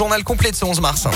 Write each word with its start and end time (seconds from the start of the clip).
Journal 0.00 0.22
complet 0.22 0.52
de 0.52 0.56
ce 0.56 0.64
11 0.64 0.80
mars. 0.80 1.08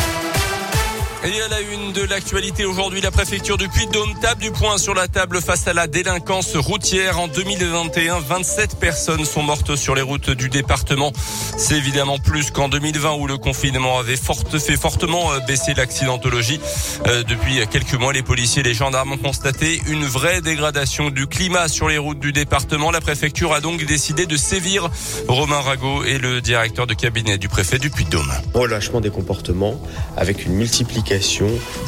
Et 1.25 1.41
à 1.41 1.47
la 1.47 1.61
une 1.61 1.93
de 1.93 2.03
l'actualité 2.03 2.65
aujourd'hui, 2.65 3.01
la 3.01 3.13
préfecture 3.13 3.57
du 3.57 3.69
Puy-de-Dôme 3.69 4.19
tape 4.21 4.41
du 4.41 4.51
poing 4.51 4.77
sur 4.77 4.93
la 4.93 5.07
table 5.07 5.41
face 5.41 5.69
à 5.69 5.73
la 5.73 5.87
délinquance 5.87 6.57
routière. 6.57 7.21
En 7.21 7.29
2021, 7.29 8.19
27 8.19 8.81
personnes 8.81 9.25
sont 9.25 9.45
mortes 9.45 9.77
sur 9.77 9.95
les 9.95 10.03
routes 10.03 10.31
du 10.31 10.49
département. 10.49 11.13
C'est 11.57 11.77
évidemment 11.77 12.19
plus 12.19 12.51
qu'en 12.51 12.69
2020 12.69 13.13
où 13.13 13.29
le 13.29 13.37
confinement 13.39 14.01
avait 14.01 14.17
fait 14.17 14.77
fortement 14.77 15.33
euh, 15.33 15.39
baisser 15.47 15.75
l'accidentologie. 15.75 16.59
Euh, 17.07 17.23
depuis 17.23 17.65
quelques 17.71 17.95
mois, 17.95 18.13
les 18.13 18.25
policiers 18.25 18.63
et 18.63 18.65
les 18.65 18.75
gendarmes 18.75 19.13
ont 19.13 19.19
constaté 19.19 19.81
une 19.87 20.05
vraie 20.05 20.41
dégradation 20.41 21.11
du 21.11 21.29
climat 21.29 21.69
sur 21.69 21.89
les 21.89 21.99
routes 21.99 22.19
du 22.19 22.33
département. 22.33 22.91
La 22.91 23.01
préfecture 23.01 23.55
a 23.55 23.61
donc 23.61 23.85
décidé 23.85 24.27
de 24.27 24.37
sévir. 24.37 24.91
Romain 25.29 25.61
Rago 25.61 26.03
est 26.03 26.19
le 26.19 26.41
directeur 26.41 26.89
de 26.89 26.95
cabinet 26.95 27.39
du 27.39 27.49
préfet 27.49 27.79
du 27.79 27.91
Puy-de-Dôme. 27.91 28.33
Relâchement 28.55 29.01
des 29.01 29.11
comportements 29.11 29.81
avec 30.17 30.45
une 30.45 30.55
multiplication 30.55 31.12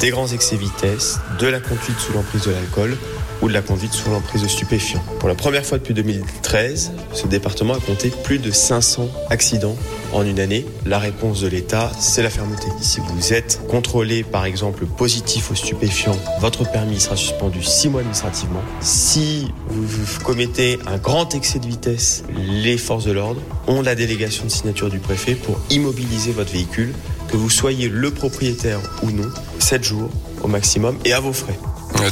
des 0.01 0.11
grands 0.11 0.29
excès 0.29 0.57
vitesse, 0.57 1.19
de 1.39 1.47
la 1.47 1.59
conduite 1.59 1.99
sous 1.99 2.13
l'emprise 2.13 2.43
de 2.43 2.51
l'alcool 2.51 2.95
ou 3.41 3.49
de 3.49 3.55
la 3.55 3.63
conduite 3.63 3.95
sous 3.95 4.11
l'emprise 4.11 4.43
de 4.43 4.49
stupéfiants. 4.49 5.03
Pour 5.19 5.31
la 5.31 5.35
première 5.35 5.65
fois 5.65 5.79
depuis 5.79 5.95
2013, 5.95 6.93
ce 7.15 7.27
département 7.27 7.73
a 7.73 7.81
compté 7.81 8.13
plus 8.23 8.39
de 8.39 8.51
500 8.51 9.09
accidents 9.31 9.77
en 10.13 10.27
une 10.27 10.41
année. 10.41 10.67
La 10.85 10.99
réponse 10.99 11.41
de 11.41 11.49
l'État, 11.49 11.91
c'est 11.99 12.23
la 12.23 12.29
fermeté. 12.29 12.67
Si 12.83 13.01
vous 13.01 13.33
êtes 13.33 13.61
contrôlé, 13.67 14.25
par 14.25 14.45
exemple, 14.45 14.85
positif 14.85 15.51
aux 15.51 15.55
stupéfiants, 15.55 16.19
votre 16.41 16.71
permis 16.71 17.01
sera 17.01 17.17
suspendu 17.17 17.63
six 17.63 17.89
mois 17.89 18.01
administrativement. 18.01 18.63
Si 18.81 19.51
vous 19.69 20.23
commettez 20.23 20.79
un 20.87 20.99
grand 20.99 21.35
excès 21.35 21.61
de 21.61 21.67
vitesse, 21.67 22.25
les 22.37 22.77
forces 22.77 23.05
de 23.05 23.13
l'ordre 23.13 23.41
ont 23.69 23.81
la 23.81 23.95
délégation 23.95 24.45
de 24.45 24.51
signature 24.51 24.91
du 24.91 24.99
préfet 24.99 25.35
pour 25.35 25.59
immobiliser 25.71 26.33
votre 26.33 26.53
véhicule 26.53 26.93
que 27.35 27.39
vous 27.39 27.51
soyez 27.51 27.89
le 27.89 28.13
propriétaire 28.13 28.79
ou 29.03 29.11
non, 29.11 29.29
7 29.59 29.83
jours 29.83 30.09
au 30.45 30.47
maximum 30.47 30.97
et 31.05 31.13
à 31.13 31.19
vos 31.19 31.33
frais. 31.33 31.59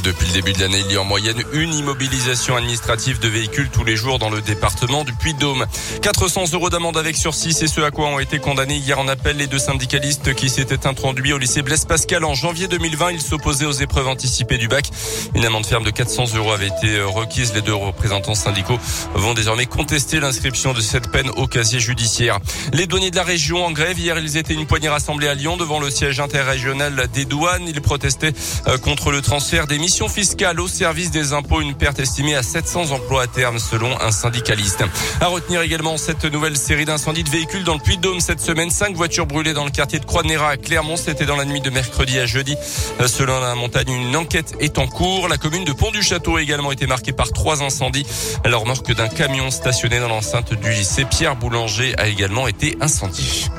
Depuis 0.03 0.27
le 0.27 0.33
début 0.33 0.53
de 0.53 0.59
l'année, 0.59 0.81
il 0.85 0.91
y 0.91 0.97
a 0.97 1.01
en 1.01 1.05
moyenne 1.05 1.43
une 1.53 1.73
immobilisation 1.73 2.55
administrative 2.55 3.19
de 3.19 3.27
véhicules 3.27 3.69
tous 3.69 3.83
les 3.83 3.95
jours 3.95 4.17
dans 4.17 4.29
le 4.29 4.41
département 4.41 5.03
du 5.03 5.13
Puy-de-Dôme. 5.13 5.65
400 6.01 6.45
euros 6.53 6.69
d'amende 6.69 6.97
avec 6.97 7.15
sursis, 7.15 7.53
c'est 7.53 7.67
ce 7.67 7.79
à 7.81 7.91
quoi 7.91 8.07
ont 8.07 8.19
été 8.19 8.39
condamnés 8.39 8.77
hier 8.77 8.97
en 8.99 9.07
appel 9.07 9.37
les 9.37 9.45
deux 9.45 9.59
syndicalistes 9.59 10.33
qui 10.33 10.49
s'étaient 10.49 10.87
introduits 10.87 11.31
au 11.31 11.37
lycée 11.37 11.61
Blaise 11.61 11.85
Pascal 11.85 12.23
en 12.23 12.33
janvier 12.33 12.67
2020. 12.67 13.11
Ils 13.11 13.21
s'opposaient 13.21 13.65
aux 13.65 13.71
épreuves 13.71 14.07
anticipées 14.07 14.57
du 14.57 14.67
bac. 14.67 14.89
Une 15.35 15.45
amende 15.45 15.65
ferme 15.65 15.83
de 15.83 15.91
400 15.91 16.35
euros 16.35 16.51
avait 16.51 16.67
été 16.67 17.01
requise. 17.01 17.53
Les 17.53 17.61
deux 17.61 17.75
représentants 17.75 18.35
syndicaux 18.35 18.79
vont 19.13 19.33
désormais 19.33 19.67
contester 19.67 20.19
l'inscription 20.19 20.73
de 20.73 20.81
cette 20.81 21.11
peine 21.11 21.29
au 21.35 21.45
casier 21.45 21.79
judiciaire. 21.79 22.39
Les 22.73 22.87
douaniers 22.87 23.11
de 23.11 23.15
la 23.15 23.23
région 23.23 23.63
en 23.63 23.71
grève. 23.71 23.99
Hier, 23.99 24.17
ils 24.17 24.37
étaient 24.37 24.55
une 24.55 24.65
poignée 24.65 24.89
rassemblée 24.89 25.27
à 25.27 25.35
Lyon 25.35 25.55
devant 25.55 25.79
le 25.79 25.91
siège 25.91 26.19
interrégional 26.19 27.07
des 27.13 27.25
douanes. 27.25 27.67
Ils 27.67 27.81
protestaient 27.81 28.33
euh, 28.67 28.77
contre 28.77 29.11
le 29.11 29.21
transfert 29.21 29.67
des 29.67 29.72
missions 29.77 30.09
fiscales 30.09 30.59
au 30.59 30.67
service 30.67 31.11
des 31.11 31.33
impôts, 31.33 31.61
une 31.61 31.73
perte 31.73 31.99
estimée 31.99 32.35
à 32.35 32.43
700 32.43 32.91
emplois 32.91 33.23
à 33.23 33.27
terme 33.27 33.59
selon 33.59 33.99
un 34.01 34.11
syndicaliste. 34.11 34.83
À 35.21 35.27
retenir 35.27 35.61
également 35.61 35.97
cette 35.97 36.25
nouvelle 36.25 36.57
série 36.57 36.85
d'incendies 36.85 37.23
de 37.23 37.29
véhicules 37.29 37.63
dans 37.63 37.73
le 37.73 37.79
Puy-de-Dôme 37.79 38.19
cette 38.19 38.41
semaine. 38.41 38.69
Cinq 38.69 38.95
voitures 38.95 39.25
brûlées 39.25 39.53
dans 39.53 39.65
le 39.65 39.71
quartier 39.71 39.99
de 39.99 40.05
Croix-de-Néra 40.05 40.49
à 40.49 40.57
Clermont. 40.57 40.97
C'était 40.97 41.25
dans 41.25 41.35
la 41.35 41.45
nuit 41.45 41.61
de 41.61 41.69
mercredi 41.69 42.19
à 42.19 42.25
jeudi. 42.25 42.55
Euh, 42.99 43.07
selon 43.07 43.39
la 43.39 43.55
montagne, 43.55 43.89
une 43.89 44.15
enquête 44.15 44.55
est 44.59 44.77
en 44.77 44.87
cours. 44.87 45.27
La 45.27 45.37
commune 45.37 45.65
de 45.65 45.73
Pont-du-Château 45.73 46.37
a 46.37 46.41
également 46.41 46.71
été 46.71 46.87
marquée 46.87 47.13
par 47.13 47.31
trois 47.31 47.63
incendies. 47.63 48.05
La 48.45 48.57
remorque 48.57 48.93
d'un 48.93 49.07
camion 49.07 49.51
stationné 49.51 49.99
dans 49.99 50.09
l'enceinte 50.09 50.53
du 50.53 50.71
lycée 50.71 51.05
Pierre 51.05 51.35
Boulanger 51.35 51.93
a 51.97 52.07
également 52.07 52.47
été 52.47 52.77
incendiée. 52.81 53.49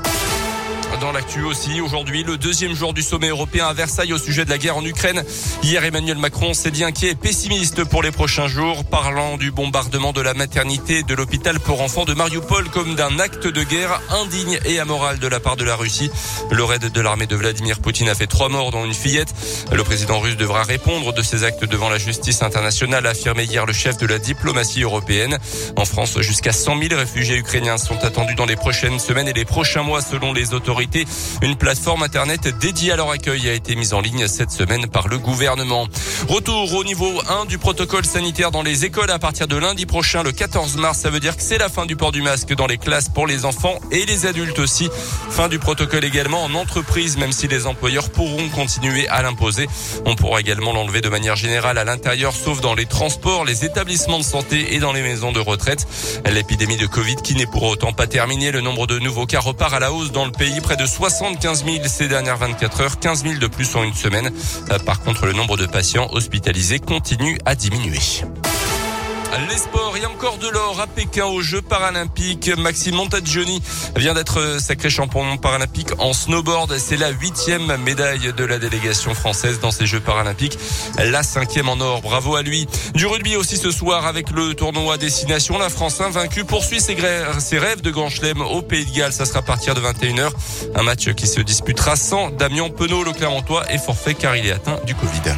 Dans 1.00 1.12
l'actu 1.12 1.42
aussi, 1.42 1.80
aujourd'hui, 1.80 2.22
le 2.22 2.36
deuxième 2.36 2.74
jour 2.74 2.94
du 2.94 3.02
sommet 3.02 3.28
européen 3.28 3.66
à 3.66 3.72
Versailles 3.72 4.12
au 4.12 4.18
sujet 4.18 4.44
de 4.44 4.50
la 4.50 4.58
guerre 4.58 4.76
en 4.76 4.84
Ukraine. 4.84 5.24
Hier, 5.62 5.82
Emmanuel 5.84 6.18
Macron 6.18 6.54
s'est 6.54 6.70
dit 6.70 6.84
inquiet 6.84 7.10
et 7.10 7.14
pessimiste 7.14 7.84
pour 7.84 8.02
les 8.02 8.12
prochains 8.12 8.46
jours, 8.46 8.84
parlant 8.84 9.36
du 9.36 9.50
bombardement 9.50 10.12
de 10.12 10.20
la 10.20 10.34
maternité 10.34 11.02
de 11.02 11.14
l'hôpital 11.14 11.58
pour 11.58 11.80
enfants 11.80 12.04
de 12.04 12.14
Mariupol 12.14 12.68
comme 12.70 12.94
d'un 12.94 13.18
acte 13.18 13.46
de 13.46 13.62
guerre 13.64 14.00
indigne 14.10 14.58
et 14.64 14.78
amoral 14.78 15.18
de 15.18 15.26
la 15.26 15.40
part 15.40 15.56
de 15.56 15.64
la 15.64 15.74
Russie. 15.74 16.10
Le 16.50 16.62
raid 16.62 16.84
de 16.84 17.00
l'armée 17.00 17.26
de 17.26 17.34
Vladimir 17.34 17.80
Poutine 17.80 18.08
a 18.08 18.14
fait 18.14 18.28
trois 18.28 18.48
morts 18.48 18.70
dont 18.70 18.84
une 18.84 18.94
fillette. 18.94 19.34
Le 19.72 19.82
président 19.82 20.20
russe 20.20 20.36
devra 20.36 20.62
répondre 20.62 21.12
de 21.12 21.22
ces 21.22 21.42
actes 21.42 21.64
devant 21.64 21.88
la 21.88 21.98
justice 21.98 22.42
internationale, 22.42 23.06
a 23.06 23.10
affirmé 23.10 23.44
hier 23.44 23.66
le 23.66 23.72
chef 23.72 23.96
de 23.96 24.06
la 24.06 24.18
diplomatie 24.18 24.82
européenne. 24.82 25.38
En 25.76 25.84
France, 25.84 26.20
jusqu'à 26.20 26.52
100 26.52 26.78
000 26.78 26.94
réfugiés 26.94 27.36
ukrainiens 27.36 27.78
sont 27.78 27.98
attendus 28.04 28.36
dans 28.36 28.46
les 28.46 28.56
prochaines 28.56 29.00
semaines 29.00 29.28
et 29.28 29.32
les 29.32 29.44
prochains 29.44 29.82
mois 29.82 30.00
selon 30.00 30.32
les 30.32 30.54
autorités 30.54 30.83
une 31.42 31.56
plateforme 31.56 32.02
internet 32.02 32.48
dédiée 32.58 32.92
à 32.92 32.96
leur 32.96 33.10
accueil 33.10 33.48
a 33.48 33.52
été 33.52 33.74
mise 33.76 33.94
en 33.94 34.00
ligne 34.00 34.26
cette 34.28 34.50
semaine 34.50 34.86
par 34.86 35.08
le 35.08 35.18
gouvernement. 35.18 35.86
Retour 36.28 36.74
au 36.74 36.84
niveau 36.84 37.22
1 37.28 37.46
du 37.46 37.58
protocole 37.58 38.04
sanitaire 38.04 38.50
dans 38.50 38.62
les 38.62 38.84
écoles 38.84 39.10
à 39.10 39.18
partir 39.18 39.46
de 39.46 39.56
lundi 39.56 39.86
prochain, 39.86 40.22
le 40.22 40.32
14 40.32 40.76
mars. 40.76 40.98
Ça 40.98 41.10
veut 41.10 41.20
dire 41.20 41.36
que 41.36 41.42
c'est 41.42 41.58
la 41.58 41.68
fin 41.68 41.86
du 41.86 41.96
port 41.96 42.12
du 42.12 42.22
masque 42.22 42.54
dans 42.54 42.66
les 42.66 42.78
classes 42.78 43.08
pour 43.08 43.26
les 43.26 43.44
enfants 43.44 43.78
et 43.90 44.04
les 44.06 44.26
adultes 44.26 44.58
aussi. 44.58 44.88
Fin 45.30 45.48
du 45.48 45.58
protocole 45.58 46.04
également 46.04 46.44
en 46.44 46.54
entreprise, 46.54 47.16
même 47.16 47.32
si 47.32 47.48
les 47.48 47.66
employeurs 47.66 48.10
pourront 48.10 48.48
continuer 48.50 49.08
à 49.08 49.22
l'imposer. 49.22 49.68
On 50.06 50.14
pourra 50.14 50.40
également 50.40 50.72
l'enlever 50.72 51.00
de 51.00 51.08
manière 51.08 51.36
générale 51.36 51.78
à 51.78 51.84
l'intérieur, 51.84 52.32
sauf 52.32 52.60
dans 52.60 52.74
les 52.74 52.86
transports, 52.86 53.44
les 53.44 53.64
établissements 53.64 54.18
de 54.18 54.24
santé 54.24 54.74
et 54.74 54.78
dans 54.78 54.92
les 54.92 55.02
maisons 55.02 55.32
de 55.32 55.40
retraite. 55.40 55.86
L'épidémie 56.30 56.76
de 56.76 56.86
Covid 56.86 57.16
qui 57.16 57.34
n'est 57.34 57.46
pour 57.46 57.64
autant 57.64 57.92
pas 57.92 58.06
terminée. 58.06 58.50
Le 58.50 58.60
nombre 58.60 58.86
de 58.86 58.98
nouveaux 58.98 59.26
cas 59.26 59.40
repart 59.40 59.74
à 59.74 59.80
la 59.80 59.92
hausse 59.92 60.12
dans 60.12 60.24
le 60.24 60.32
pays 60.32 60.60
de 60.76 60.86
75 60.86 61.64
000 61.64 61.76
ces 61.86 62.08
dernières 62.08 62.36
24 62.36 62.80
heures, 62.80 62.98
15 62.98 63.22
000 63.22 63.34
de 63.38 63.46
plus 63.46 63.74
en 63.76 63.82
une 63.82 63.94
semaine. 63.94 64.32
Euh, 64.70 64.78
par 64.78 65.00
contre, 65.00 65.26
le 65.26 65.32
nombre 65.32 65.56
de 65.56 65.66
patients 65.66 66.08
hospitalisés 66.12 66.78
continue 66.78 67.38
à 67.44 67.54
diminuer. 67.54 67.98
Les 69.36 69.56
sports, 69.56 69.94
a 69.96 70.08
encore 70.08 70.38
de 70.38 70.48
l'or 70.48 70.80
à 70.80 70.86
Pékin 70.86 71.24
aux 71.26 71.40
Jeux 71.40 71.60
paralympiques. 71.60 72.52
Maxime 72.56 72.94
Montagioni 72.94 73.60
vient 73.96 74.14
d'être 74.14 74.60
sacré 74.60 74.90
champion 74.90 75.36
paralympique 75.38 75.88
en 75.98 76.12
snowboard. 76.12 76.78
C'est 76.78 76.96
la 76.96 77.10
huitième 77.10 77.76
médaille 77.78 78.32
de 78.32 78.44
la 78.44 78.60
délégation 78.60 79.12
française 79.12 79.58
dans 79.58 79.72
ces 79.72 79.86
Jeux 79.86 79.98
paralympiques. 79.98 80.56
La 80.98 81.24
cinquième 81.24 81.68
en 81.68 81.80
or. 81.80 82.00
Bravo 82.00 82.36
à 82.36 82.42
lui. 82.42 82.68
Du 82.94 83.06
rugby 83.06 83.34
aussi 83.34 83.56
ce 83.56 83.72
soir 83.72 84.06
avec 84.06 84.30
le 84.30 84.54
tournoi 84.54 84.98
destination. 84.98 85.58
La 85.58 85.68
France 85.68 86.00
invaincue 86.00 86.44
poursuit 86.44 86.80
ses, 86.80 86.96
ses 87.40 87.58
rêves 87.58 87.80
de 87.80 87.90
grand 87.90 88.10
chelem 88.10 88.40
au 88.40 88.62
Pays 88.62 88.86
de 88.86 88.96
Galles. 88.96 89.12
Ça 89.12 89.26
sera 89.26 89.40
à 89.40 89.42
partir 89.42 89.74
de 89.74 89.80
21h. 89.80 90.30
Un 90.76 90.82
match 90.84 91.12
qui 91.14 91.26
se 91.26 91.40
disputera 91.40 91.96
sans 91.96 92.30
Damien 92.30 92.68
Penaud, 92.68 93.02
le 93.02 93.12
Clermontois, 93.12 93.68
est 93.72 93.78
forfait 93.78 94.14
car 94.14 94.36
il 94.36 94.46
est 94.46 94.52
atteint 94.52 94.78
du 94.86 94.94
Covid. 94.94 95.34